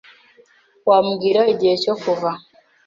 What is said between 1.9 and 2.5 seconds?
kuva?